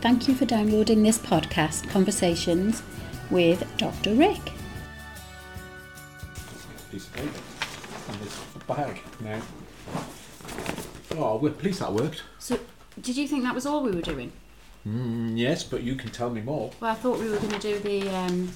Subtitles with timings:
[0.00, 2.82] Thank you for downloading this podcast, Conversations
[3.30, 4.14] with Dr.
[4.14, 4.40] Rick.
[6.90, 7.38] piece of paper
[8.08, 8.36] and this
[8.66, 9.40] bag now.
[11.12, 12.24] Oh, we're pleased that worked.
[12.40, 12.58] So,
[13.00, 14.32] did you think that was all we were doing?
[14.88, 16.72] Mm, yes, but you can tell me more.
[16.80, 18.08] Well, I thought we were going to do the.
[18.16, 18.50] Um,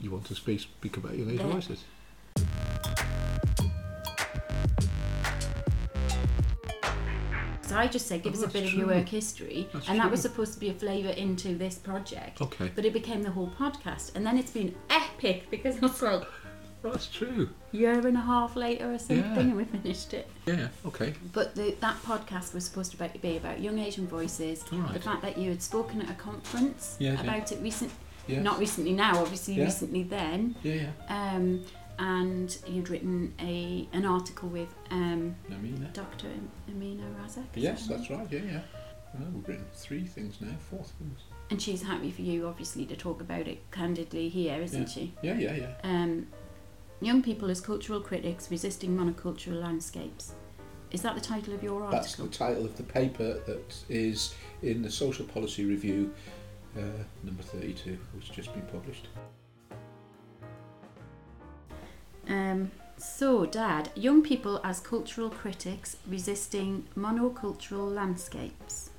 [0.00, 1.52] You want to speak, speak about your laser Yeah.
[1.52, 1.84] voices?
[7.72, 9.98] So I just said, give Oh, us a bit of your work history, That's and
[9.98, 12.40] that was supposed to be a flavour into this project.
[12.40, 12.70] Okay.
[12.74, 16.24] But it became the whole podcast, and then it's been epic because it's like
[16.82, 17.48] That's true.
[17.70, 19.38] year and a half later or something, Yeah.
[19.40, 20.28] and we finished it.
[20.46, 21.14] Yeah, okay.
[21.32, 24.64] But the, that podcast was supposed to be- about young Asian voices.
[24.72, 24.92] Right.
[24.92, 27.20] The fact that you had spoken at a conference Yeah, yeah.
[27.22, 27.94] about it recently,
[28.26, 28.42] Yeah.
[28.42, 29.64] not recently now, obviously Yeah.
[29.64, 30.56] recently then.
[30.64, 30.74] Yeah,
[31.08, 31.34] yeah.
[31.34, 31.64] Um,
[32.02, 35.88] and you'd written a an article with um, Amina.
[35.92, 36.26] Dr.
[36.68, 37.44] Amina Razak.
[37.54, 38.26] Yes, that that's right.
[38.28, 38.60] Yeah, yeah.
[39.14, 41.20] Well, we've written three things now, four things.
[41.50, 44.88] And she's happy for you, obviously, to talk about it candidly here, isn't Yeah.
[44.88, 45.14] she?
[45.22, 45.74] Yeah, yeah, yeah.
[45.84, 46.26] Um,
[47.00, 50.32] young people as cultural critics resisting monocultural landscapes.
[50.90, 51.98] Is that the title of your article?
[52.00, 56.12] That's the title of the paper that is in the Social Policy Review,
[56.76, 56.80] uh,
[57.22, 59.08] number 32, which has just been published.
[62.28, 68.90] Um, so, Dad, young people as cultural critics resisting monocultural landscapes.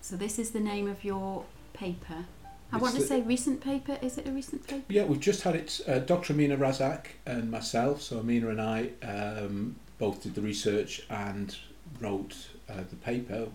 [0.00, 2.24] So, this is the name of your paper.
[2.72, 3.98] I It's want to the- say recent paper.
[4.02, 4.84] Is it a recent paper?
[4.88, 5.80] Yeah, we've just had it.
[5.86, 6.32] Uh, Dr.
[6.32, 11.56] Amina Razak and myself, so Amina and I, um, both did the research and
[12.00, 12.36] wrote
[12.68, 13.48] uh, the paper,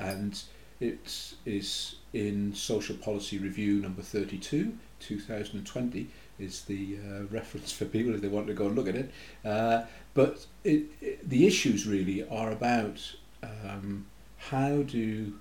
[0.00, 0.42] and
[0.80, 6.08] it is in Social Policy Review number 32, 2020,
[6.38, 9.10] is the uh, reference for people if they want to go and look at it.
[9.44, 9.82] Uh,
[10.14, 15.34] but it, it, the issues really are about um, how do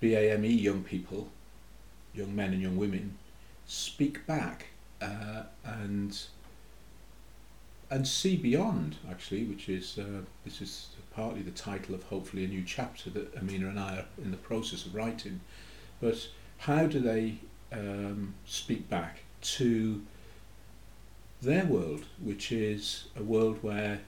[0.00, 1.28] BAME young people,
[2.14, 3.16] young men and young women,
[3.66, 4.66] speak back
[5.00, 6.24] uh, and
[7.90, 12.48] and see beyond actually which is uh, this is partly the title of hopefully a
[12.48, 15.40] new chapter that Amina and I are in the process of writing
[16.00, 17.38] but how do they
[17.72, 20.02] um, speak back to
[21.42, 24.00] their world which is a world where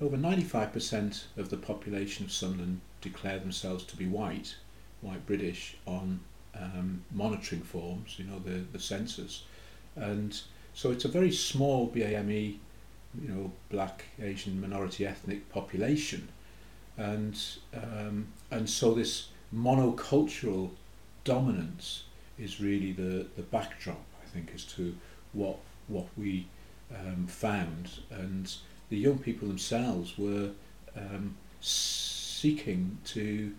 [0.00, 4.56] over 95% of the population of Sunderland declare themselves to be white
[5.00, 6.20] white British on
[6.54, 9.44] um, monitoring forms, you know, the, the census.
[9.94, 10.38] And
[10.74, 12.58] so it's a very small BAME,
[13.20, 16.28] you know, black, Asian, minority ethnic population.
[16.96, 17.38] And,
[17.74, 20.70] um, and so this monocultural
[21.24, 22.04] dominance
[22.38, 24.04] is really the, the backdrop,
[24.36, 24.94] think, as to
[25.32, 25.58] what,
[25.88, 26.46] what we
[26.94, 27.90] um, found.
[28.10, 28.54] And
[28.88, 30.50] the young people themselves were
[30.96, 33.52] um, seeking to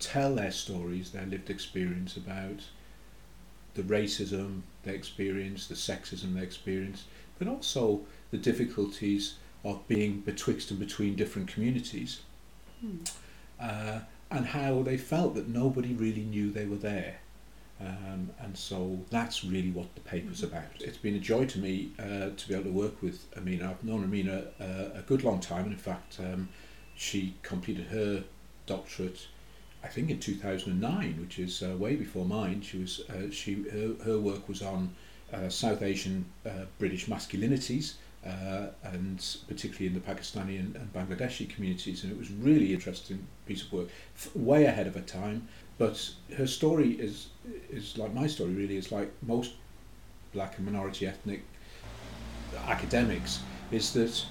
[0.00, 2.60] tell their stories, their lived experience about
[3.74, 7.04] the racism they experienced, the sexism they experienced,
[7.38, 12.20] but also the difficulties of being betwixt and between different communities,
[12.80, 12.98] Hmm.
[13.60, 17.20] uh, and how they felt that nobody really knew they were there.
[17.84, 20.64] Um, and so that's really what the paper's about.
[20.80, 23.70] It's been a joy to me uh, to be able to work with Amina.
[23.70, 26.48] I've known Amina uh, a good long time, and in fact, um,
[26.94, 28.24] she completed her
[28.66, 29.26] doctorate
[29.84, 32.62] I think in 2009, which is uh, way before mine.
[32.62, 34.94] She was uh, she her, her work was on
[35.32, 37.94] uh, South Asian uh, British masculinities,
[38.26, 43.26] uh, and particularly in the Pakistani and, and Bangladeshi communities, and it was really interesting
[43.44, 45.48] piece of work, f- way ahead of her time.
[45.78, 47.28] But her story is
[47.70, 48.52] is like my story.
[48.52, 49.52] Really, is like most
[50.32, 51.42] black and minority ethnic
[52.68, 53.40] academics.
[53.70, 54.24] Is that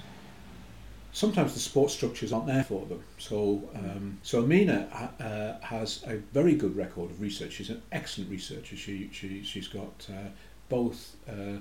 [1.14, 3.02] sometimes the support structures aren't there for them.
[3.18, 4.88] So, um, so Amina
[5.20, 7.52] uh, has a very good record of research.
[7.52, 8.76] She's an excellent researcher.
[8.76, 10.28] She, she, she's got uh,
[10.68, 11.58] both uh,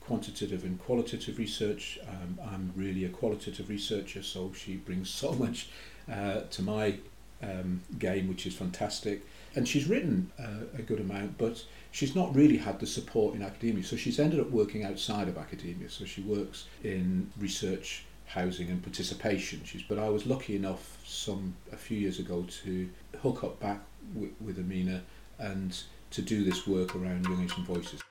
[0.00, 1.98] quantitative and qualitative research.
[2.08, 5.68] Um, I'm really a qualitative researcher, so she brings so much
[6.12, 6.98] uh, to my
[7.42, 9.26] um, game, which is fantastic.
[9.54, 13.42] And she's written uh, a good amount, but she's not really had the support in
[13.42, 13.84] academia.
[13.84, 15.88] So she's ended up working outside of academia.
[15.88, 19.62] So she works in research housing and participation.
[19.64, 22.88] She's, but I was lucky enough some a few years ago to
[23.22, 23.80] hook up back
[24.14, 25.02] with, with Amina
[25.38, 25.78] and
[26.10, 28.02] to do this work around Young Asian Voices.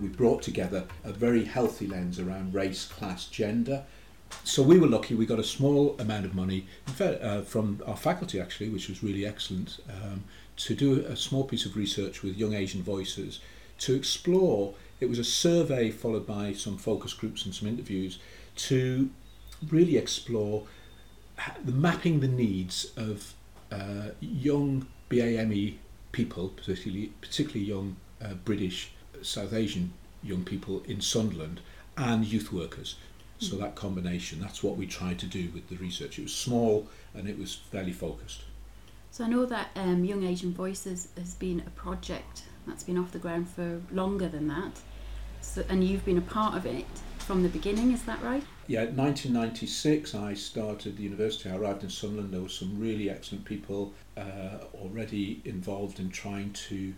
[0.00, 3.84] We brought together a very healthy lens around race, class, gender.
[4.44, 5.14] So we were lucky.
[5.14, 6.66] We got a small amount of money
[7.00, 10.24] uh, from our faculty, actually, which was really excellent, um,
[10.56, 13.40] to do a small piece of research with Young Asian Voices
[13.78, 14.74] to explore.
[15.00, 18.18] It was a survey followed by some focus groups and some interviews
[18.56, 19.10] to
[19.68, 20.64] really explore
[21.64, 23.34] the mapping the needs of
[23.70, 25.78] uh, young BAME
[26.12, 29.92] people, particularly particularly young uh, British South Asian
[30.22, 31.60] young people in Sunderland,
[31.96, 32.96] and youth workers.
[33.38, 33.62] So hmm.
[33.62, 36.18] that combination, that's what we tried to do with the research.
[36.18, 38.42] It was small and it was fairly focused.
[39.10, 43.12] So I know that um, Young Asian Voices has been a project that's been off
[43.12, 44.72] the ground for longer than that.
[45.40, 46.84] So, and you've been a part of it
[47.18, 48.42] from the beginning, is that right?
[48.66, 51.48] Yeah, 1996 I started the university.
[51.48, 52.32] I arrived in Sunderland.
[52.32, 56.94] There were some really excellent people uh, already involved in trying to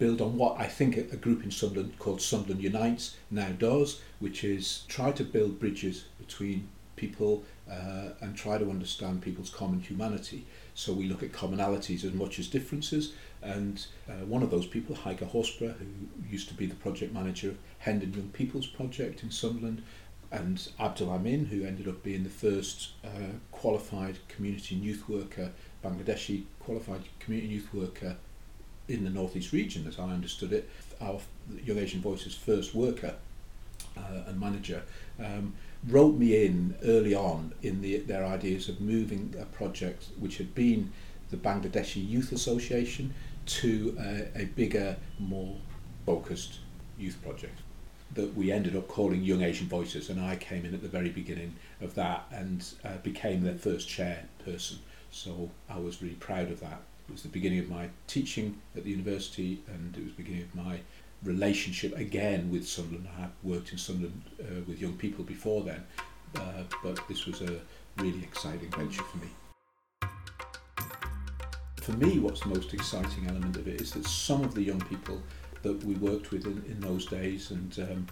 [0.00, 4.42] build on what I think a group in Sunderland called Sunderland Unites now does, which
[4.42, 10.46] is try to build bridges between people uh, and try to understand people's common humanity.
[10.74, 13.12] So we look at commonalities as much as differences.
[13.42, 15.86] And uh, one of those people, Heike Horsburgh, who
[16.28, 19.82] used to be the project manager of Hendon Young People's Project in Sunderland,
[20.32, 25.50] and Abdul Amin, who ended up being the first uh, qualified community youth worker,
[25.84, 28.16] Bangladeshi qualified community youth worker
[28.90, 30.68] in the northeast region, as I understood it,
[31.00, 31.20] our
[31.64, 33.14] Young Asian Voices first worker
[33.96, 34.82] uh, and manager,
[35.18, 35.54] um,
[35.88, 40.54] wrote me in early on in the, their ideas of moving a project which had
[40.54, 40.92] been
[41.30, 43.14] the Bangladeshi Youth Association
[43.46, 45.56] to a, a bigger, more
[46.04, 46.58] focused
[46.98, 47.60] youth project
[48.14, 51.10] that we ended up calling Young Asian Voices, and I came in at the very
[51.10, 54.78] beginning of that and uh, became their first chairperson.
[55.12, 56.82] So I was really proud of that.
[57.10, 60.44] It was the beginning of my teaching at the university and it was the beginning
[60.44, 60.78] of my
[61.24, 63.08] relationship again with Sunderland.
[63.18, 65.82] I had worked in Sunderland uh, with young people before then,
[66.36, 67.58] uh, but this was a
[67.96, 69.26] really exciting venture for me.
[71.82, 74.80] For me, what's the most exciting element of it is that some of the young
[74.82, 75.20] people
[75.62, 78.06] that we worked with in, in those days and um,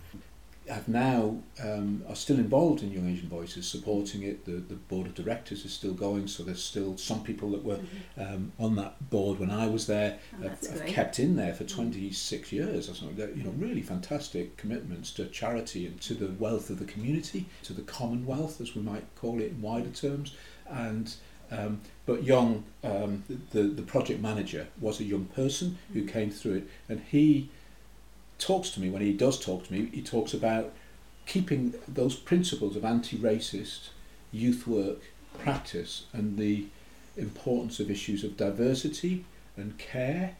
[0.68, 4.44] have now um, are still involved in Young Asian Voices, supporting it.
[4.44, 7.76] The the board of directors is still going, so there's still some people that were
[7.76, 8.20] mm-hmm.
[8.20, 10.18] um, on that board when I was there.
[10.38, 11.74] Oh, have, have kept in there for mm.
[11.74, 13.16] 26 years or something.
[13.16, 17.46] They're, you know, really fantastic commitments to charity and to the wealth of the community,
[17.64, 20.34] to the commonwealth, as we might call it in wider terms,
[20.68, 21.14] and.
[21.50, 26.12] Um, but young, um, the the project manager was a young person who mm.
[26.12, 27.48] came through it, and he
[28.38, 30.72] talks to me, when he does talk to me, he talks about
[31.26, 33.90] keeping those principles of anti-racist
[34.32, 35.00] youth work
[35.38, 36.66] practice and the
[37.16, 39.24] importance of issues of diversity
[39.56, 40.36] and care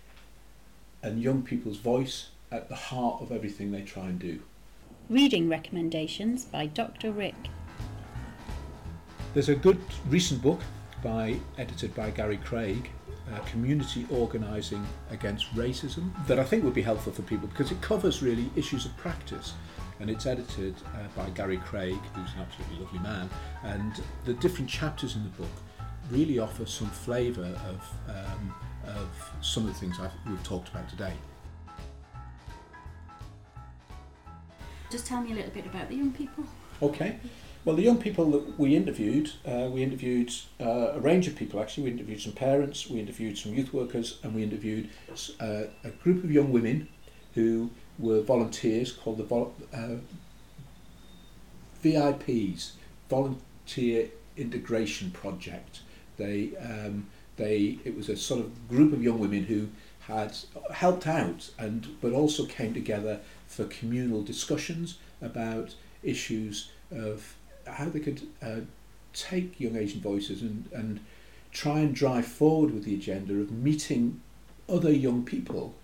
[1.03, 4.41] and young people's voice at the heart of everything they try and do.
[5.11, 7.12] Reading recommendations by Dr.
[7.12, 7.35] Rick.
[9.35, 9.79] There's a good
[10.09, 10.61] recent book
[11.03, 12.91] by edited by Gary Craig
[13.33, 17.81] uh, community organising against racism that I think would be helpful for people because it
[17.81, 19.55] covers really issues of practice
[20.01, 23.29] and it's edited uh, by Gary Craig, who's an absolutely lovely man,
[23.65, 25.51] and the different chapters in the book
[26.11, 28.55] really offer some flavour of, um,
[28.87, 31.13] of some of the things I've, we've talked about today.
[34.91, 36.45] Just tell me a little bit about the young people.
[36.81, 37.19] Okay.
[37.65, 41.61] Well, the young people that we interviewed, uh, we interviewed uh, a range of people
[41.61, 41.85] actually.
[41.85, 44.89] We interviewed some parents, we interviewed some youth workers, and we interviewed
[45.41, 46.89] uh, a group of young women
[47.35, 49.97] who were volunteers called the vol- uh,
[51.83, 52.73] VIPs,
[53.11, 55.81] Volunteer Integration Project.
[56.17, 59.69] They, um, they, it was a sort of group of young women who
[60.00, 60.37] had
[60.73, 67.35] helped out and but also came together for communal discussions about issues of
[67.73, 68.61] how they could uh,
[69.13, 71.01] take young Asian voices and, and
[71.53, 74.21] try and drive forward with the agenda of meeting
[74.69, 75.75] other young people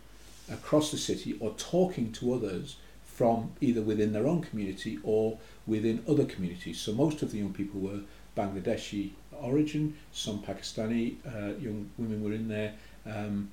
[0.51, 6.05] across the city or talking to others from either within their own community or within
[6.09, 6.81] other communities.
[6.81, 8.01] So most of the young people were
[8.37, 12.75] Bangladeshi origin, some Pakistani uh, young women were in there,
[13.07, 13.51] um,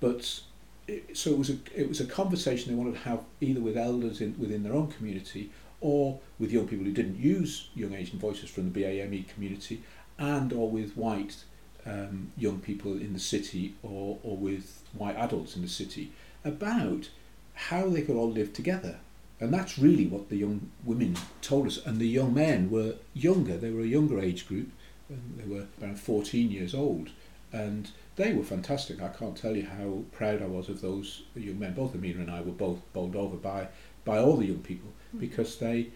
[0.00, 0.40] but
[0.86, 3.76] it, so it was a it was a conversation they wanted to have either with
[3.76, 5.50] elders in, within their own community
[5.84, 9.82] or with young people who didn't use Young Asian Voices from the BAME community,
[10.18, 11.44] and or with white
[11.84, 16.10] um, young people in the city or, or with white adults in the city
[16.42, 17.10] about
[17.52, 18.96] how they could all live together.
[19.40, 21.84] And that's really what the young women told us.
[21.84, 24.70] And the young men were younger, they were a younger age group,
[25.10, 27.10] they were around 14 years old.
[27.52, 29.02] And they were fantastic.
[29.02, 31.74] I can't tell you how proud I was of those young men.
[31.74, 33.68] Both Amina and I were both bowled over by,
[34.06, 35.88] by all the young people because they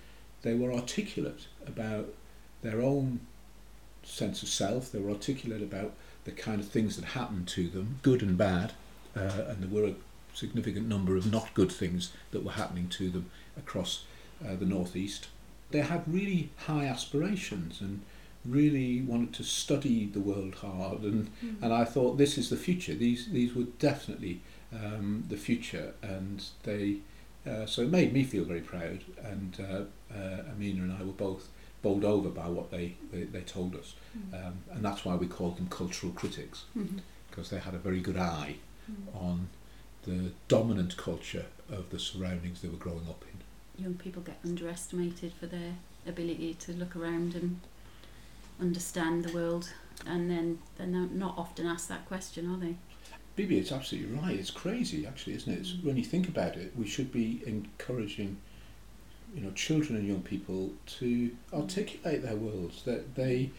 [0.43, 2.09] they were articulate about
[2.63, 3.21] their own
[4.03, 4.91] sense of self.
[4.93, 5.93] They were articulate about
[6.25, 8.73] the kind of things that happened to them, good and bad,
[9.17, 9.95] uh, and there were a
[10.35, 14.05] significant number of not good things that were happening to them across
[14.47, 15.29] uh, the northeast.
[15.71, 18.01] they had really high aspirations and
[18.45, 21.63] really wanted to study the world hard and Mm.
[21.63, 24.41] and I thought this is the future these these were definitely
[24.73, 26.99] um, the future and they
[27.49, 31.13] uh, so it made me feel very proud and uh, uh, Amina and I were
[31.13, 31.49] both
[31.83, 34.47] bowled over by what they, they, they told us Mm.
[34.47, 36.65] um, and that's why we called them cultural critics
[37.31, 38.57] because they had a very good eye
[38.91, 39.15] Mm.
[39.29, 39.49] on
[40.05, 43.85] the dominant culture of the surroundings they were growing up in.
[43.85, 45.75] Young people get underestimated for their
[46.07, 47.61] ability to look around and
[48.61, 49.71] understand the world,
[50.07, 52.77] and then they're not often asked that question, are they?
[53.39, 54.35] Bibi, it's absolutely right.
[54.37, 55.61] It's crazy, actually, isn't it?
[55.61, 58.37] It's, when you think about it, we should be encouraging,
[59.33, 62.83] you know, children and young people to articulate their worlds.
[62.83, 63.51] That they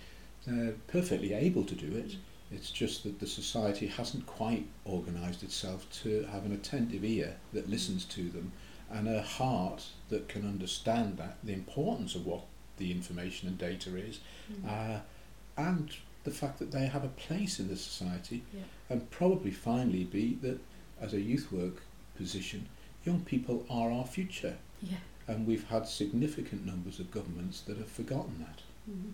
[0.45, 2.17] they're perfectly able to do it.
[2.51, 7.69] It's just that the society hasn't quite organised itself to have an attentive ear that
[7.69, 8.51] listens to them
[8.91, 12.41] and a heart that can understand that the importance of what
[12.77, 14.19] the information and data is,
[14.51, 14.65] Mm.
[14.67, 14.99] uh,
[15.57, 15.89] and
[16.23, 18.61] the fact that they have a place in the society, Yeah.
[18.89, 20.59] and probably finally be that
[20.99, 21.81] as a youth work
[22.15, 22.67] position,
[23.05, 24.97] young people are our future, Yeah.
[25.27, 28.61] and we've had significant numbers of governments that have forgotten that.
[28.89, 29.13] Mhm.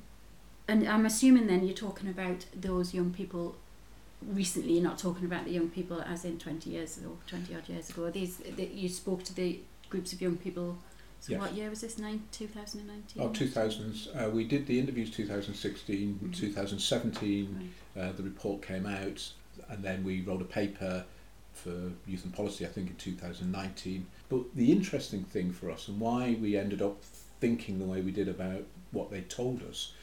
[0.68, 3.56] And I'm assuming then you're talking about those young people
[4.26, 7.70] recently, you're not talking about the young people as in 20 years or 20 odd
[7.70, 8.10] years ago.
[8.10, 9.60] These that You spoke to the
[9.90, 10.80] groups of young people.
[11.26, 11.98] So what year was this?
[11.98, 13.22] Nine, 2019?
[13.24, 14.10] Oh, 2000s.
[14.16, 16.36] Uh, we did the interviews 2016, Mhm.
[16.36, 17.72] 2017.
[17.96, 18.04] Right.
[18.04, 19.32] Uh, the report came out,
[19.68, 21.04] and then we wrote a paper
[21.54, 24.06] for Youth and Policy, I think, in 2019.
[24.30, 27.02] But the interesting thing for us, and why we ended up
[27.40, 29.94] thinking the way we did about what they told us,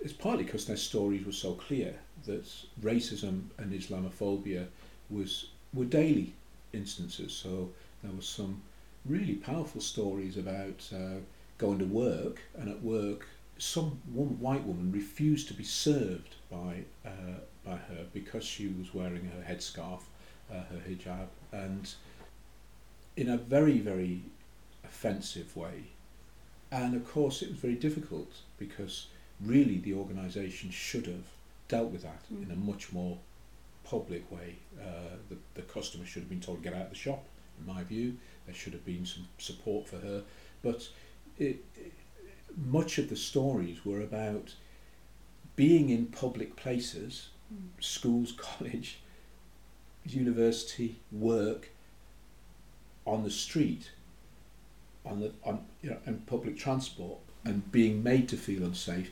[0.00, 2.44] is partly because their stories were so clear that
[2.82, 4.66] racism and Islamophobia
[5.08, 6.34] was were daily
[6.74, 7.32] instances.
[7.32, 7.70] So
[8.02, 8.62] there was some
[9.08, 11.20] really powerful stories about uh,
[11.58, 13.26] going to work, and at work,
[13.58, 18.94] some one, white woman refused to be served by uh, by her because she was
[18.94, 20.00] wearing her headscarf,
[20.50, 21.94] uh, her hijab, and
[23.16, 24.22] in a very very
[24.84, 25.84] offensive way.
[26.70, 29.06] And of course, it was very difficult because
[29.40, 31.24] really the organisation should have
[31.68, 32.64] dealt with that in a Mm.
[32.64, 33.18] much more
[33.84, 34.56] public way.
[34.80, 37.24] Uh, the, the customer should have been told to get out of the shop,
[37.58, 38.16] in my view.
[38.48, 40.22] There should have been some support for her.
[40.62, 40.88] But
[41.36, 41.92] it, it,
[42.56, 44.54] much of the stories were about
[45.54, 47.82] being in public places, Mm.
[47.82, 48.98] schools, college,
[50.04, 51.70] university, work,
[53.06, 53.90] on the street,
[55.04, 59.10] on the on you know, and public transport, and being made to feel unsafe,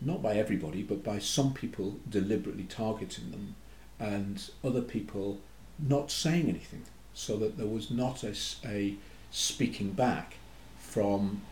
[0.00, 3.54] not by everybody, but by some people deliberately targeting them,
[3.98, 5.40] and other people
[5.78, 6.84] not saying anything,
[7.18, 8.94] so that there was not a
[9.32, 10.36] speaking back
[10.78, 11.42] from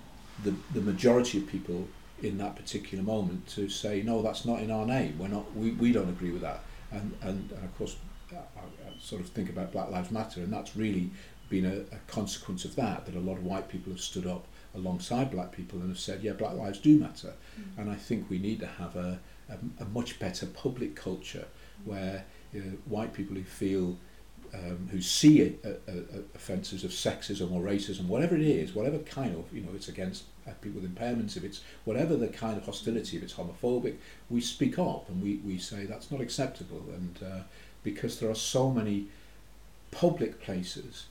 [0.45, 1.89] the the majority of people
[2.23, 5.19] in that particular moment to say no that's not in our name.
[5.19, 6.61] We're not we, we don't agree with that.
[6.93, 7.97] And and, and of course
[8.31, 11.11] I, I sort of think about Black Lives Matter and that's really
[11.49, 14.47] been a, a consequence of that that a lot of white people have stood up
[14.73, 17.33] alongside black people and have said yeah black lives do matter.
[17.59, 17.79] Mm.
[17.79, 19.19] and I think we need to have a,
[19.49, 21.47] a, a much better public culture
[21.85, 23.97] where you know, white people who feel
[24.55, 28.99] um, who see it, uh, uh, offences of sexism or racism, whatever it is, whatever
[28.99, 32.57] kind of, you know, it's against uh, people with impairments, if it's whatever the kind
[32.57, 33.97] of hostility, if it's homophobic,
[34.31, 36.83] we speak up and we, we say that's not acceptable.
[36.95, 37.41] And uh,
[37.83, 39.07] because there are so many
[39.91, 41.07] public places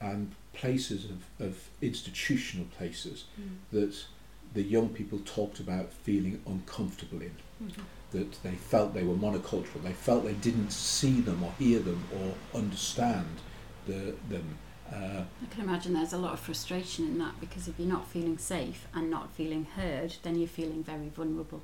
[0.00, 3.56] and places of, of institutional places Mm.
[3.72, 4.04] that
[4.54, 7.82] the young people talked about feeling uncomfortable in Mhm.
[8.12, 9.82] That they felt they were monocultural.
[9.82, 13.26] They felt they didn't see them or hear them or understand
[13.86, 14.58] the, them.
[14.92, 18.06] Uh, I can imagine there's a lot of frustration in that because if you're not
[18.08, 21.62] feeling safe and not feeling heard, then you're feeling very vulnerable.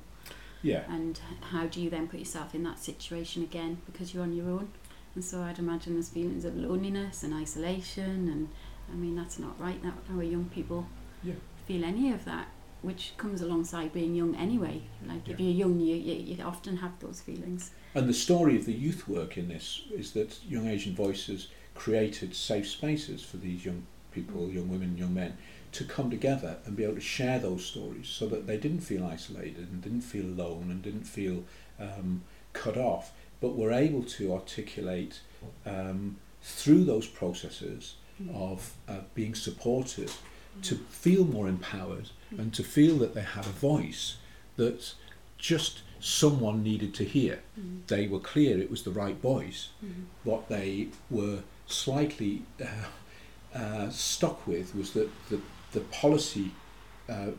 [0.63, 1.19] yeah, And
[1.51, 4.69] how do you then put yourself in that situation again because you're on your own?
[5.15, 8.49] And so I'd imagine there's feelings of loneliness and isolation, and
[8.91, 9.81] I mean that's not right.
[9.83, 10.87] That our young people
[11.23, 11.33] Yeah.
[11.67, 12.47] feel any of that,
[12.81, 14.81] which comes alongside being young anyway.
[15.05, 17.71] Like if you're young, you, you you often have those feelings.
[17.93, 22.35] and the story of the youth work in this is that Young Asian Voices created
[22.35, 25.37] safe spaces for these young people, young women, young men,
[25.71, 29.05] to come together and be able to share those stories so that they didn't feel
[29.05, 31.43] isolated and didn't feel alone and didn't feel
[31.79, 35.21] um, cut off, but were able to articulate
[35.65, 37.95] um, through those processes
[38.33, 40.11] of uh, being supported
[40.63, 44.17] to feel more empowered and to feel that they had a voice
[44.57, 44.93] that
[45.37, 47.39] just someone needed to hear.
[47.59, 47.87] Mm.
[47.87, 49.69] They were clear it was the right voice.
[49.83, 50.05] Mhm.
[50.23, 55.39] What they were slightly uh, uh, stuck with was that the,
[55.71, 56.51] the policy
[57.07, 57.31] uh,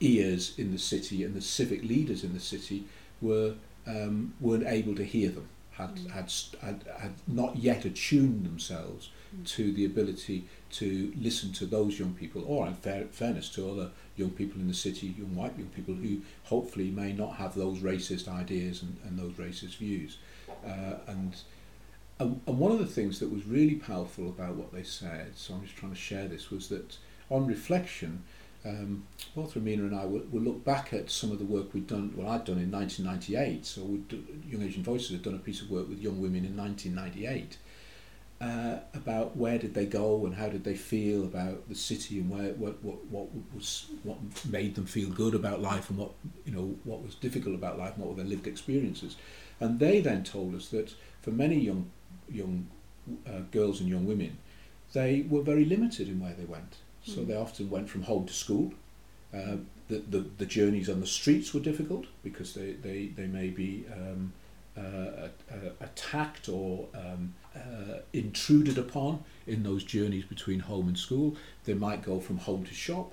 [0.00, 2.84] ears in the city and the civic leaders in the city
[3.20, 3.54] were
[3.86, 6.10] um, weren't able to hear them, had, Mm.
[6.10, 9.44] had, had, had not yet attuned themselves Mm.
[9.46, 13.90] to the ability to listen to those young people, or in fair, fairness to other
[14.16, 17.78] young people in the city, young white young people who hopefully may not have those
[17.80, 20.18] racist ideas and, and those racist views.
[20.64, 21.34] Uh, and,
[22.20, 25.54] and and one of the things that was really powerful about what they said, so
[25.54, 26.96] I'm just trying to share this, was that
[27.28, 28.22] on reflection,
[28.64, 29.04] um,
[29.34, 32.12] both Amina and I will, will look back at some of the work we'd done,
[32.16, 33.66] well, I'd done in 1998.
[33.66, 36.56] So do- Young Asian Voices had done a piece of work with young women in
[36.56, 37.58] 1998
[38.40, 42.28] uh, about where did they go and how did they feel about the city and
[42.28, 44.18] where what, what, what was what
[44.50, 46.10] made them feel good about life and what
[46.44, 49.16] you know what was difficult about life and what were their lived experiences.
[49.60, 50.92] And they then told us that
[51.22, 51.90] for many young
[52.28, 52.66] young
[53.26, 54.36] uh, girls and young women,
[54.92, 56.76] they were very limited in where they went.
[57.04, 57.26] So Mm.
[57.28, 58.72] they often went from home to school.
[59.32, 59.56] Uh,
[59.88, 63.84] the, the, the journeys on the streets were difficult because they, they, they may be
[63.92, 64.32] um,
[64.76, 65.28] uh, uh,
[65.80, 71.36] attacked or um, uh, intruded upon in those journeys between home and school.
[71.64, 73.12] They might go from home to shop.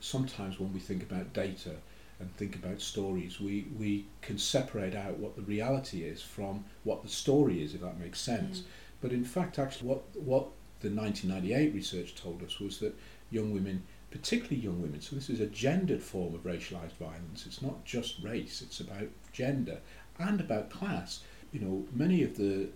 [0.00, 1.76] Sometimes when we think about data
[2.18, 7.02] and think about stories, we, we can separate out what the reality is from what
[7.02, 8.58] the story is, if that makes sense.
[8.58, 8.64] Yeah.
[9.00, 10.46] But in fact, actually, what, what
[10.82, 12.94] the 1998 research told us was that
[13.30, 17.62] young women, particularly young women, so this is a gendered form of racialized violence, it's
[17.62, 19.78] not just race, it's about gender
[20.18, 21.22] and about class.
[21.52, 22.68] You know, many of the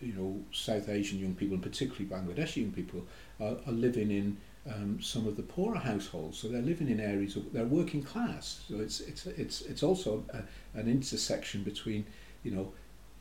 [0.00, 3.06] you know South Asian young people, and particularly Bangladeshi young people,
[3.40, 4.36] are, are living in
[4.72, 6.38] um, some of the poorer households.
[6.38, 8.62] So they're living in areas of they're working class.
[8.68, 12.04] So it's it's it's it's also a, an intersection between
[12.42, 12.72] you know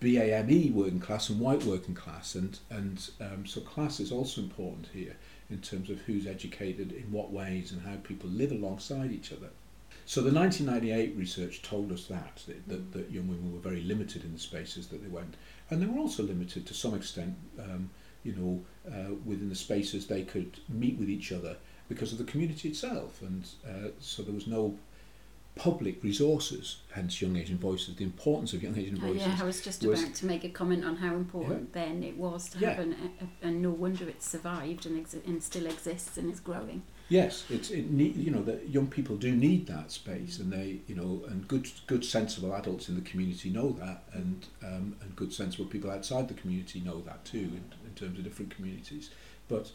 [0.01, 4.87] BAME working class and white working class, and and um, so class is also important
[4.93, 5.15] here
[5.49, 9.49] in terms of who's educated in what ways and how people live alongside each other.
[10.05, 14.23] So the 1998 research told us that, that, that, that young women were very limited
[14.23, 15.35] in the spaces that they went,
[15.69, 17.89] and they were also limited to some extent, um,
[18.23, 22.23] you know, uh, within the spaces they could meet with each other because of the
[22.23, 24.77] community itself, and uh, so there was no
[25.55, 29.27] public resources, hence Young Asian Voices, the importance of Young Asian Oh, Voices.
[29.27, 32.17] yeah, I was just was- about to make a comment on how important then it
[32.17, 32.83] was to have Yeah.
[32.83, 32.95] an,
[33.43, 36.83] a, and no wonder it's survived and, exi- and still exists and is growing.
[37.09, 40.79] Yes, it's it need, you know that young people do need that space, and they
[40.87, 45.13] you know and good good sensible adults in the community know that, and um, and
[45.17, 49.09] good sensible people outside the community know that too in, in terms of different communities.
[49.49, 49.73] But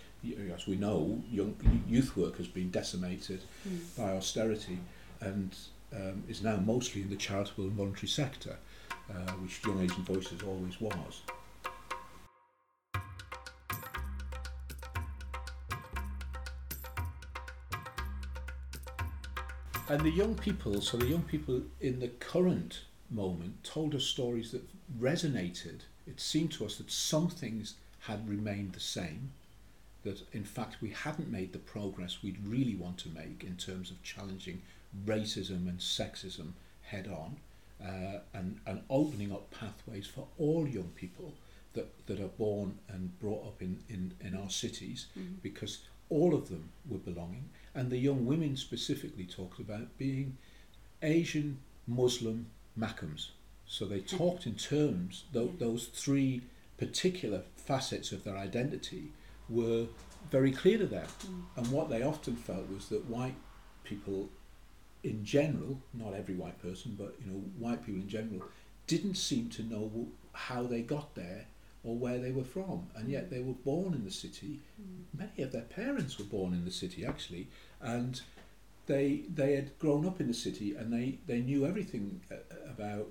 [0.50, 1.54] as we know, young
[1.86, 3.80] youth work has been decimated Mm.
[3.98, 4.78] by austerity,
[5.20, 5.56] and
[5.94, 8.56] um, is now mostly in the charitable and voluntary sector,
[9.10, 11.22] uh, which Young Asian Voices always was.
[19.88, 24.50] And the young people, so the young people in the current moment told us stories
[24.50, 24.68] that
[25.00, 25.82] resonated.
[26.08, 29.30] It seemed to us that some things had remained the same,
[30.02, 33.92] that in fact we hadn't made the progress we'd really want to make in terms
[33.92, 34.62] of challenging
[35.06, 37.36] racism and sexism head on
[37.84, 41.34] uh, and, and opening up pathways for all young people
[41.74, 45.42] that, that are born and brought up in, in, in our cities Mm.
[45.42, 47.48] because all of them were belonging.
[47.74, 50.38] And the young women specifically talked about being
[51.02, 52.46] Asian, Muslim,
[52.78, 53.30] Mackems.
[53.66, 55.66] So they talked in terms, tho- Yeah.
[55.66, 56.42] those three
[56.78, 59.10] particular facets of their identity
[59.48, 59.86] were
[60.30, 61.06] very clear to them.
[61.26, 61.42] Mm.
[61.56, 63.34] And what they often felt was that white
[63.84, 64.28] people
[65.06, 68.42] in general, not every white person, but you know, white people in general,
[68.86, 71.46] didn't seem to know how they got there
[71.84, 72.86] or where they were from.
[72.96, 74.60] And yet they were born in the city.
[74.80, 75.18] Mm.
[75.18, 77.48] Many of their parents were born in the city actually,
[77.80, 78.20] and
[78.86, 82.20] they they had grown up in the city and they, they knew everything
[82.68, 83.06] about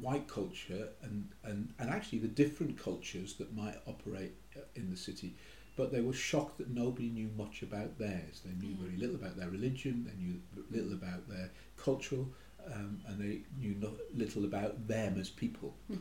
[0.00, 4.96] white culture and, and, and actually the different cultures that might operate uh, in the
[4.96, 5.34] city.
[5.76, 8.40] But they were shocked that nobody knew much about theirs.
[8.44, 12.28] They knew very little about their religion, they knew little about their cultural,
[12.72, 15.74] um, and they knew no, little about them as people.
[15.90, 15.98] Mhm.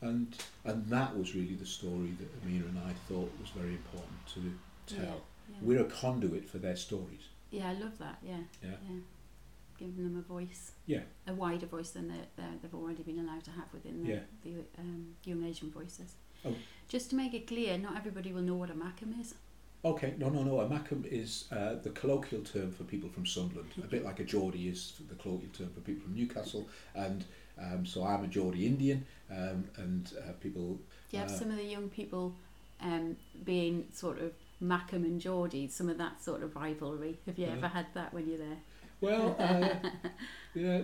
[0.00, 4.26] And, and that was really the story that Amina and I thought was very important
[4.34, 5.04] to tell.
[5.04, 5.10] Yeah,
[5.50, 5.56] yeah.
[5.62, 7.22] We're a conduit for their stories.
[7.50, 8.18] yeah, I love that.
[8.22, 8.76] Yeah, Yeah.
[9.78, 11.02] giving them a voice, Yeah.
[11.26, 14.20] a wider voice than they they they've already been allowed to have within the, Yeah.
[14.42, 16.14] the um, Young Asian Voices.
[16.44, 16.54] Oh.
[16.88, 19.34] Just to make it clear, not everybody will know what a Mackem is.
[19.84, 20.60] Okay, no, no, no.
[20.60, 24.24] A Mackem is uh, the colloquial term for people from Sunderland, a bit like a
[24.24, 26.68] Geordie is the colloquial term for people from Newcastle.
[26.94, 27.24] And
[27.60, 30.80] um, so I'm a Geordie Indian, um, and uh, people.
[31.10, 32.34] Do you have Uh, some of the young people
[32.80, 37.18] um, being sort of Mackem and Geordie, some of that sort of rivalry?
[37.26, 38.58] Have you Uh, ever had that when you're there?
[39.00, 39.74] Well, uh,
[40.54, 40.82] yeah,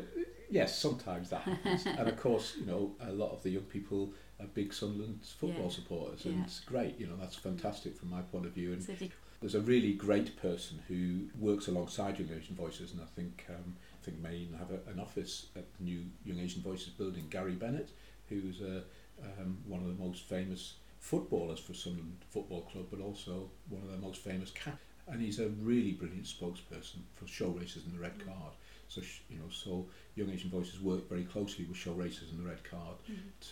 [0.51, 1.85] yes, sometimes that happens.
[1.87, 4.13] and of course, you know, a lot of the young people
[4.47, 5.71] big Sunderland football Yeah.
[5.71, 6.45] supporters, and Yeah.
[6.45, 6.99] it's great.
[6.99, 8.73] You know, that's fantastic from my point of view.
[8.73, 13.01] And So you- there's a really great person who works alongside Young Asian Voices, and
[13.01, 16.39] I think um, I think may even have a, an office at the new Young
[16.39, 17.27] Asian Voices building.
[17.31, 17.89] Gary Bennett,
[18.29, 18.83] who's uh,
[19.23, 23.89] um, one of the most famous footballers for Sunderland Football Club, but also one of
[23.89, 24.79] their most famous cap.
[25.07, 28.55] And he's a really brilliant spokesperson for Show Racism the Red Card.
[28.89, 32.63] So you know, so Young Asian Voices work very closely with Show Racism the Red
[32.65, 32.97] Card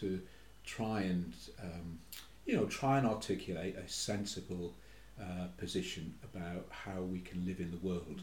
[0.01, 0.23] to
[0.65, 1.99] try and um,
[2.47, 4.75] you know try and articulate a sensible
[5.21, 8.23] uh, position about how we can live in the world.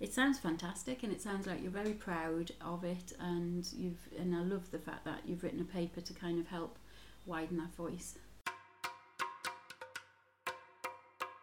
[0.00, 4.34] It sounds fantastic, and it sounds like you're very proud of it, and you've and
[4.34, 6.78] I love the fact that you've written a paper to kind of help
[7.26, 8.18] widen that voice.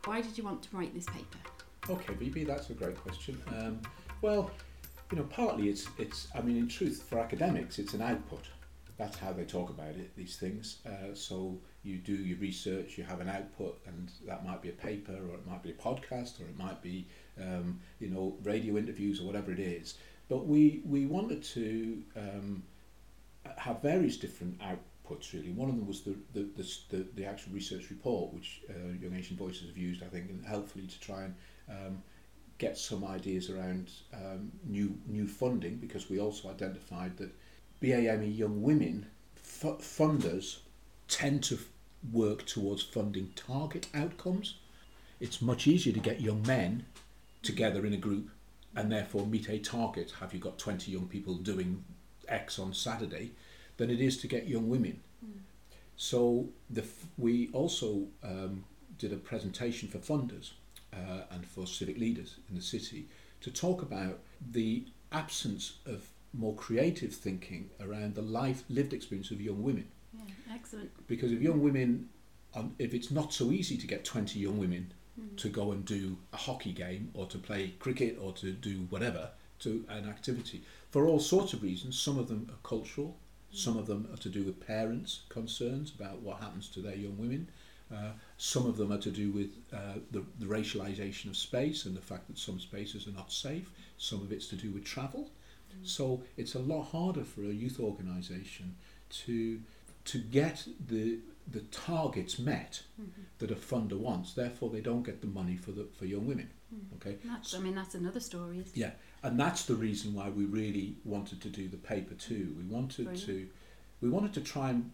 [0.05, 1.37] Why did you want to write this paper?
[1.89, 3.41] Okay, BB, that's a great question.
[3.47, 3.81] Um,
[4.21, 4.51] well,
[5.11, 6.27] you know, partly it's it's.
[6.35, 8.43] I mean, in truth, for academics, it's an output.
[9.01, 10.15] That's how they talk about it.
[10.15, 10.77] These things.
[10.85, 14.73] Uh, so you do your research, you have an output, and that might be a
[14.73, 17.07] paper, or it might be a podcast, or it might be,
[17.41, 19.95] um, you know, radio interviews, or whatever it is.
[20.29, 22.63] But we we wanted to um,
[23.57, 25.33] have various different outputs.
[25.33, 28.93] Really, one of them was the the the, the, the actual research report, which uh,
[29.01, 31.35] Young Asian Voices have used, I think, and helpfully to try and
[31.67, 32.03] um,
[32.59, 37.31] get some ideas around um, new new funding because we also identified that
[37.81, 40.59] BAME young women f- funders
[41.07, 41.59] tend to
[42.11, 44.55] work towards funding target outcomes.
[45.19, 46.85] It's much easier to get young men
[47.43, 48.29] together in a group
[48.75, 50.13] and therefore meet a target.
[50.19, 51.83] Have you got 20 young people doing
[52.27, 53.31] X on Saturday?
[53.77, 54.99] Than it is to get young women.
[55.97, 58.63] So the, f- we also um,
[58.97, 60.51] did a presentation for funders
[60.93, 63.07] uh, and for civic leaders in the city
[63.41, 64.19] to talk about
[64.51, 69.87] the absence of more creative thinking around the life lived experience of young women.
[70.13, 70.91] Yeah, excellent.
[71.07, 72.09] Because if young women,
[72.55, 74.93] um, if it's not so easy to get 20 young women
[75.37, 79.29] to go and do a hockey game or to play cricket or to do whatever,
[79.59, 83.17] to an activity, for all sorts of reasons, some of them are cultural,
[83.51, 87.17] some of them are to do with parents' concerns about what happens to their young
[87.17, 87.47] women.
[87.93, 91.95] Uh, some of them are to do with uh, the, the racialisation of space and
[91.95, 93.69] the fact that some spaces are not safe.
[93.97, 95.29] Some of it's to do with travel.
[95.83, 98.75] So it's a lot harder for a youth organisation
[99.25, 99.61] to
[100.05, 101.19] to get the
[101.51, 103.21] the targets met mm-hmm.
[103.39, 104.33] that a funder wants.
[104.33, 106.49] Therefore, they don't get the money for the for young women.
[106.73, 106.95] Mm-hmm.
[106.95, 107.17] Okay.
[107.25, 108.59] That's, I mean, that's another story.
[108.59, 108.77] Isn't?
[108.77, 108.91] Yeah,
[109.23, 112.55] and that's the reason why we really wanted to do the paper too.
[112.57, 113.25] We wanted Brilliant.
[113.25, 113.47] to,
[114.01, 114.91] we wanted to try and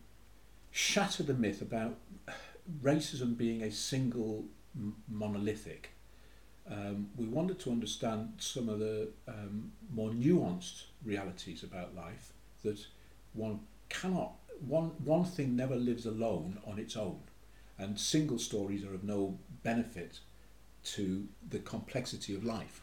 [0.72, 1.98] shatter the myth about
[2.82, 4.46] racism being a single
[5.08, 5.92] monolithic.
[6.70, 12.86] Um, we wanted to understand some of the um, more nuanced realities about life that
[13.34, 17.20] one cannot one one thing never lives alone on its own,
[17.78, 20.20] and single stories are of no benefit
[20.84, 22.82] to the complexity of life.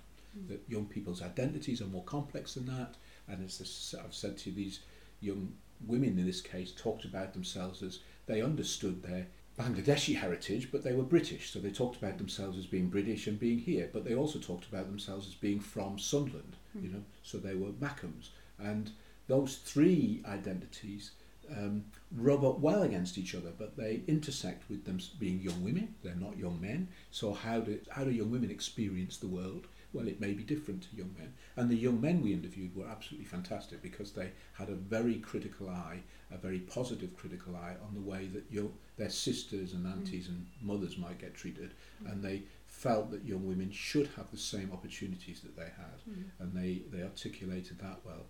[0.48, 2.94] That young people's identities are more complex than that.
[3.28, 4.80] And as this, I've said to you, these
[5.20, 5.54] young
[5.86, 9.26] women in this case talked about themselves as they understood their
[9.58, 11.50] Bangladeshi heritage, but they were British.
[11.52, 14.66] So they talked about themselves as being British and being here, but they also talked
[14.66, 18.30] about themselves as being from Sunderland, you know, so they were Mackems.
[18.58, 18.90] And
[19.28, 21.12] those three identities
[21.50, 21.84] um,
[22.16, 25.94] rub up well against each other, but they intersect with them being young women.
[26.02, 26.88] They're not young men.
[27.10, 29.66] So how do how do young women experience the world?
[29.94, 31.32] Well, it may be different to young men.
[31.56, 35.68] And the young men we interviewed were absolutely fantastic because they had a very critical
[35.70, 36.00] eye,
[36.32, 39.92] a very positive critical eye on the way that young, their sisters and mm.
[39.92, 42.10] aunties and mothers might get treated, mm.
[42.10, 46.24] and they felt that young women should have the same opportunities that they had, mm.
[46.40, 48.26] and they, they articulated that well.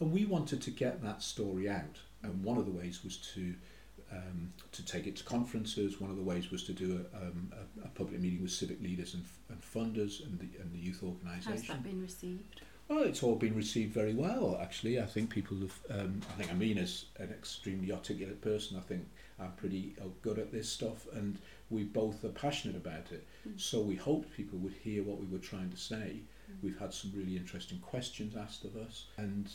[0.00, 3.54] And we wanted to get that story out, and one of the ways was to
[4.14, 6.00] um, to take it to conferences.
[6.00, 8.80] One of the ways was to do a, um, a, a public meeting with civic
[8.82, 11.74] leaders and, and funders and the, and the youth How's organisation.
[11.74, 12.60] that been received?
[12.88, 15.00] Well, it's all been received very well, actually.
[15.00, 16.00] I think people have.
[16.00, 18.76] Um, I think Amina's an extremely articulate person.
[18.76, 19.06] I think
[19.40, 21.38] I'm pretty uh, good at this stuff, and
[21.70, 23.26] we both are passionate about it.
[23.56, 26.20] So we hoped people would hear what we were trying to say.
[26.62, 29.50] We've had some really interesting questions asked of us, and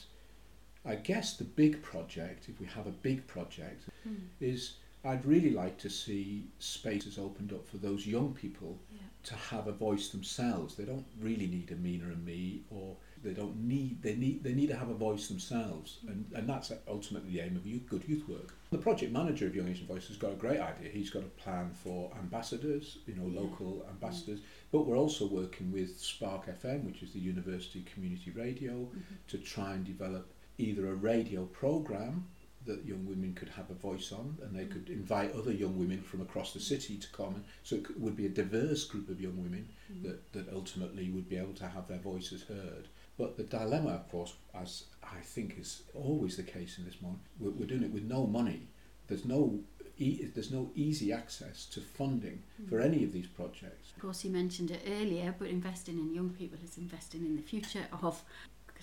[0.89, 4.15] I guess the big project, if we have a big project, hmm.
[4.41, 9.01] is I'd really like to see spaces opened up for those young people Yeah.
[9.29, 10.75] to have a voice themselves.
[10.75, 14.55] They don't really need a Amina and me, or they don't need they need they
[14.55, 16.09] need to have a voice themselves, hmm.
[16.11, 18.49] and, and that's ultimately the aim of youth, good youth work.
[18.71, 20.89] The project manager of Young Asian Voice has got a great idea.
[20.89, 23.41] He's got a plan for ambassadors, you know, Yeah.
[23.41, 23.89] local hmm.
[23.89, 24.39] ambassadors,
[24.71, 29.17] but we're also working with Spark FM, which is the university community radio, Mhm.
[29.27, 30.25] to try and develop
[30.59, 32.27] either a radio program
[32.65, 36.01] that young women could have a voice on and they could invite other young women
[36.01, 39.19] from across the city to come and so it would be a diverse group of
[39.21, 40.03] young women Mhm.
[40.03, 44.09] that, that ultimately would be able to have their voices heard but the dilemma of
[44.11, 47.91] course as I think is always the case in this moment we're, we're doing it
[47.93, 48.67] with no money
[49.07, 49.61] there's no
[49.97, 52.85] e- there's no easy access to funding for Mhm.
[52.85, 56.59] any of these projects Of course, you mentioned it earlier, but investing in young people
[56.63, 58.21] is investing in the future of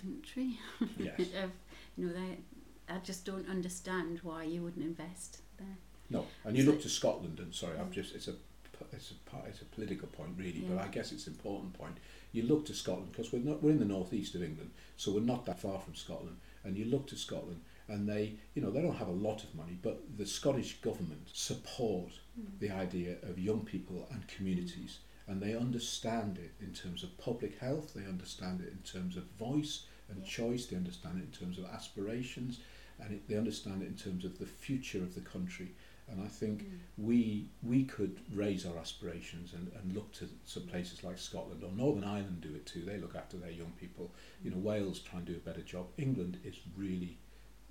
[0.02, 0.58] country.
[0.98, 1.50] yes of,
[1.96, 2.38] you know, they,
[2.92, 5.76] I just don't understand why you wouldn't invest there.
[6.10, 7.92] No, and you So- look to Scotland, and sorry, I've Mm.
[7.92, 8.34] just it's a
[8.92, 11.96] it's a it's a political point really, but I guess it's an important point.
[12.32, 15.20] You look to Scotland because we're not we're in the northeast of England, so we're
[15.20, 16.36] not that far from Scotland.
[16.62, 19.54] And you look to Scotland, and they you know they don't have a lot of
[19.54, 22.12] money, but the Scottish government support
[22.60, 27.58] the idea of young people and communities, and they understand it in terms of public
[27.58, 27.94] health.
[27.94, 30.26] They understand it in terms of voice and Yeah.
[30.28, 30.66] choice.
[30.66, 32.60] They understand it in terms of aspirations,
[32.98, 35.74] and it, they understand it in terms of the future of the country.
[36.08, 36.78] And I think Mm.
[36.98, 41.72] we we could raise our aspirations and, and look to some places like Scotland or
[41.72, 42.82] Northern Ireland do it too.
[42.82, 44.12] They look after their young people.
[44.44, 45.88] You know, Wales try and do a better job.
[45.96, 47.18] England is really,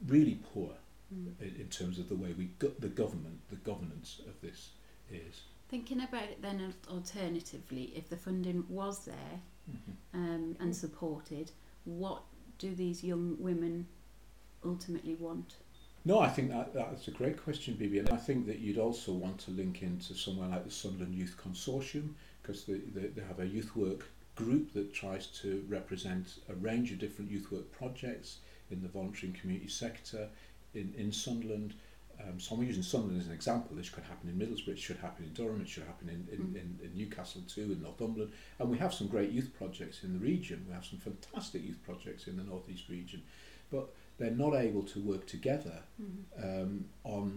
[0.05, 0.75] really poor
[1.13, 1.39] Mm.
[1.39, 4.71] in, in terms of the way we go- the government, the governance of this
[5.09, 5.43] is.
[5.69, 9.39] Thinking about it then alternatively, if the funding was there
[10.13, 11.51] um, and supported,
[11.85, 12.23] what
[12.57, 13.87] do these young women
[14.63, 15.55] ultimately want?
[16.03, 17.99] No, I think that, that's a great question, Bibi.
[17.99, 21.35] And I think that you'd also want to link into somewhere like the Sunderland Youth
[21.43, 22.09] Consortium
[22.41, 26.91] because they, they, they have a youth work group that tries to represent a range
[26.91, 28.37] of different youth work projects
[28.69, 30.27] in the voluntary and community sector
[30.75, 31.73] in, in Sunderland.
[32.21, 33.75] Um, so I'm using Sunderland as an example.
[33.75, 36.39] This could happen in Middlesbrough, it should happen in Durham, it should happen in, in,
[36.47, 36.55] Mm.
[36.55, 38.31] in, in Newcastle too, in Northumberland.
[38.59, 40.65] And we have some great youth projects in the region.
[40.67, 43.21] We have some fantastic youth projects in the North East region.
[43.71, 45.79] But they're not able to work together
[46.41, 47.34] um, on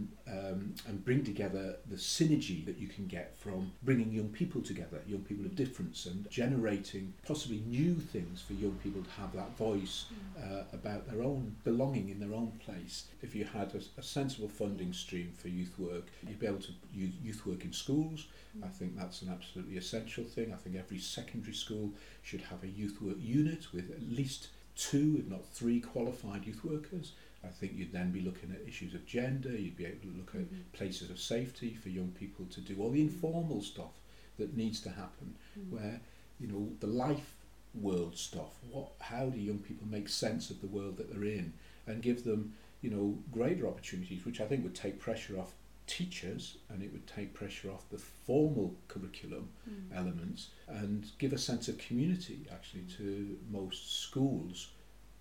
[0.88, 5.20] and bring together the synergy that you can get from bringing young people together, young
[5.20, 10.07] people of difference, and generating possibly new things for young people to have that voice
[10.42, 13.05] uh, about their own belonging in their own place.
[13.22, 16.72] If you had a, a sensible funding stream for youth work, you'd be able to
[16.92, 18.27] use youth work in schools.
[18.64, 20.53] I think that's an absolutely essential thing.
[20.53, 25.16] I think every secondary school should have a youth work unit with at least two,
[25.18, 27.12] if not three, qualified youth workers.
[27.44, 30.35] I think you'd then be looking at issues of gender, you'd be able to look
[30.35, 30.72] at Mhm.
[30.72, 33.92] places of safety for young people to do all the informal stuff
[34.38, 35.70] that needs to happen, Mm.
[35.70, 36.01] where,
[36.40, 37.37] you know, the life
[37.74, 41.53] world stuff, what, how do young people make sense of the world that they're in
[41.87, 45.55] and give them, you know, greater opportunities, which I think would take pressure off
[45.87, 49.92] teachers and it would take pressure off the formal curriculum Mm.
[49.96, 54.72] elements and give a sense of community actually to most schools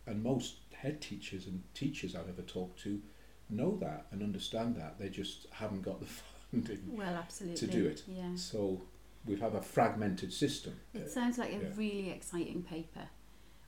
[0.05, 3.01] and most head teachers and teachers I've ever talked to
[3.49, 6.05] know that and understand that they just haven't got the
[6.51, 7.57] funding Well, absolutely.
[7.57, 8.03] to do it.
[8.07, 8.35] Yeah.
[8.35, 8.81] so
[9.25, 11.69] we have a fragmented system It sounds like a Yeah.
[11.75, 13.07] really exciting paper.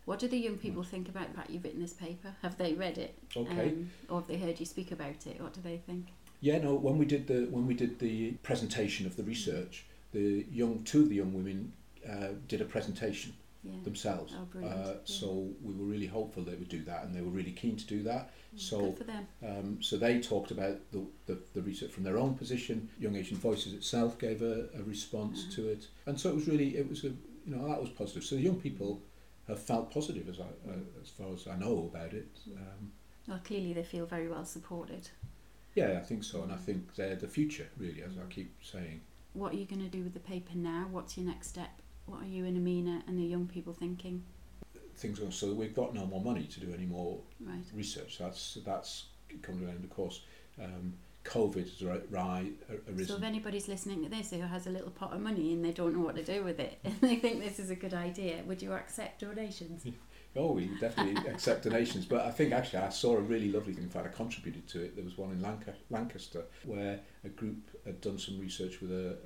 [0.06, 2.34] What do the young people think about the fact you've written this paper?
[2.42, 3.16] Have they read it?
[3.36, 5.40] okay Um, or have they heard you speak about it?
[5.42, 6.08] What do they think?
[6.42, 10.46] yeah no when we did the when we did the presentation of the research the
[10.50, 11.74] young two of the young women
[12.10, 13.74] uh, did a presentation Yeah.
[13.84, 17.30] themselves Oh, uh, so we were really hopeful they would do that and they were
[17.30, 19.28] really keen to do that Mm, so Good for them.
[19.46, 22.90] Um, so they talked about the, the, the research from their own position.
[22.98, 25.56] Young Asian Voices itself gave a, a response Mhm.
[25.56, 28.24] to it, and so it was really it was a you know that was positive.
[28.24, 29.02] So the young people
[29.48, 32.28] have felt positive as I, uh, as far as I know about it.
[32.56, 32.92] Um,
[33.28, 35.10] Well, clearly they feel very well supported.
[35.76, 39.02] yeah, I think so, and I think they're the future really, as I keep saying.
[39.34, 40.88] What are you going to do with the paper now?
[40.90, 41.82] What's your next step?
[42.10, 44.24] What are you and Amina and the young people thinking?
[44.98, 47.64] Things are so we've got no more money to do any more Right.
[47.74, 48.18] research.
[48.18, 49.06] That's that's
[49.42, 49.84] come to an end.
[49.84, 50.24] Of course,
[50.62, 50.94] um,
[51.24, 52.54] COVID has ri- ri-
[52.90, 53.06] arisen.
[53.08, 55.72] So if anybody's listening to this who has a little pot of money and they
[55.72, 58.42] don't know what to do with it and they think this is a good idea,
[58.46, 59.86] would you accept donations?
[60.36, 62.06] Oh, we definitely accept donations.
[62.06, 63.84] But I think actually I saw a really lovely thing.
[63.86, 64.96] In fact, I contributed to it.
[64.96, 69.18] There was one in Lanca- Lancaster where a group had done some research with a,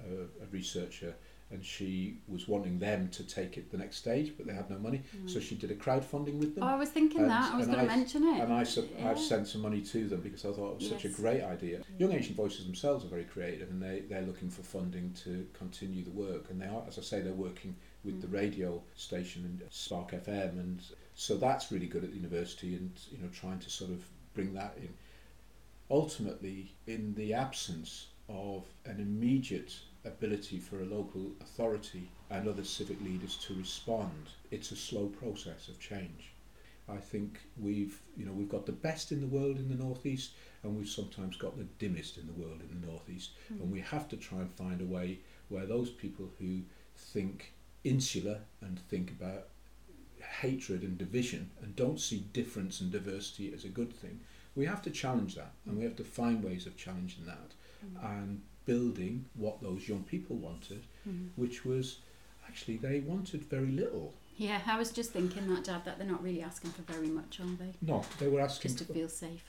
[0.41, 1.15] a, a researcher
[1.53, 4.79] and she was wanting them to take it the next stage, but they had no
[4.79, 5.03] money.
[5.15, 5.29] Mm.
[5.29, 6.63] So she did a crowdfunding with them.
[6.63, 7.53] Oh, I was thinking And- that.
[7.53, 8.41] I was and going to I- mention it.
[8.41, 9.11] And I, sub- Yeah.
[9.11, 11.83] I've sent some money to them because I thought it was such a great idea.
[11.99, 16.03] Young Asian Voices themselves are very creative and they, they're looking for funding to continue
[16.03, 16.49] the work.
[16.49, 18.33] And they are, as I say, they're working with the Mm.
[18.33, 20.59] radio station and Spark FM.
[20.59, 20.81] And
[21.13, 24.53] so that's really good at the university and, you know, trying to sort of bring
[24.55, 24.89] that in.
[25.91, 32.99] Ultimately, in the absence of an immediate ability for a local authority and other civic
[33.01, 36.33] leaders to respond, it's a slow process of change.
[36.89, 40.31] I think we've, you know, we've got the best in the world in the northeast,
[40.63, 43.61] and we've sometimes got the dimmest in the world in the northeast, Mm.
[43.61, 46.61] and we have to try and find a way where those people who
[46.97, 47.53] think
[47.85, 49.47] insular and think about
[50.41, 54.19] hatred and division and don't see difference and diversity as a good thing,
[54.55, 57.53] we have to challenge that, and we have to find ways of challenging that
[57.85, 58.19] Mm.
[58.19, 61.29] and building what those young people wanted, Mm.
[61.35, 61.97] which was
[62.47, 64.13] actually they wanted very little.
[64.37, 67.39] Yeah, I was just thinking that, Dad, that they're not really asking for very much,
[67.39, 67.73] are they?
[67.81, 69.43] No, they were asking Just to for feel safe.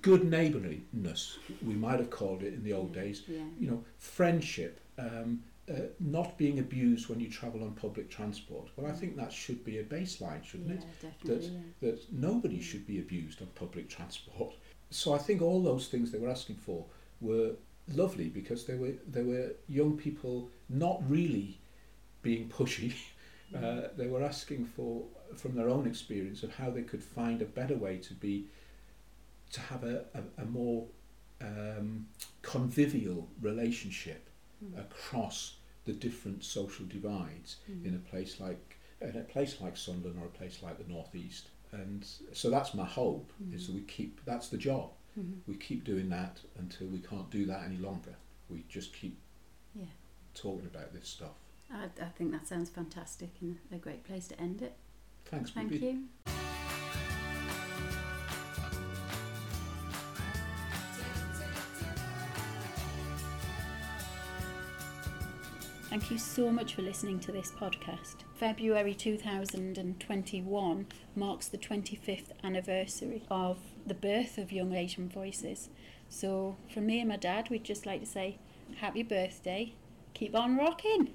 [0.00, 3.22] good neighbourliness, we might have called it in the old days.
[3.28, 3.40] Yeah.
[3.60, 8.68] You know, friendship, um, uh, not being abused when you travel on public transport.
[8.76, 10.84] Well, I think that should be a baseline, shouldn't yeah, it?
[11.02, 11.48] definitely.
[11.48, 11.90] yeah.
[11.90, 12.62] That nobody Mm.
[12.62, 14.54] should be abused on public transport.
[14.90, 16.84] So I think all those things they were asking for
[17.20, 17.52] were
[17.88, 21.58] lovely because they were they were young people not really
[22.22, 22.92] being pushy.
[23.54, 25.04] Uh, they were asking for
[25.36, 28.46] from their own experience of how they could find a better way to be
[29.52, 30.86] to have a, a, a more
[31.42, 32.06] um,
[32.42, 34.28] convivial relationship
[34.64, 34.78] Mm.
[34.78, 37.84] across the different social divides Mm.
[37.84, 41.48] in a place like in a place like Sunderland or a place like the northeast.
[41.72, 44.92] And so that's my hope is that we keep that's the job.
[45.18, 45.40] Mhm.
[45.46, 48.14] We keep doing that until we can't do that any longer.
[48.48, 49.18] We just keep
[49.74, 49.84] Yeah.
[50.34, 51.34] talking about this stuff.
[51.70, 54.76] I, I think that sounds fantastic and a great place to end it.
[55.26, 55.86] Thanks, Thank Bibi.
[55.86, 56.31] you.
[65.92, 68.24] Thank you so much for listening to this podcast.
[68.36, 75.68] February 2021 marks the 25th anniversary of the birth of Young Asian Voices.
[76.08, 78.38] So, from me and my dad, we'd just like to say
[78.76, 79.74] happy birthday.
[80.14, 81.10] Keep on rocking.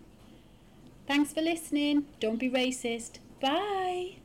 [1.07, 2.05] Thanks for listening.
[2.19, 3.17] Don't be racist.
[3.41, 4.17] Bye.